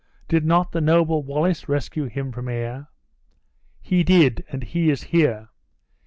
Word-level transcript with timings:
Did 0.27 0.43
not 0.43 0.71
the 0.71 0.81
noble 0.81 1.21
Wallace 1.21 1.69
rescue 1.69 2.05
him 2.05 2.31
from 2.31 2.49
Ayr?" 2.49 2.87
"He 3.83 4.03
did, 4.03 4.43
and 4.49 4.63
he 4.63 4.89
is 4.89 5.03
here." 5.03 5.49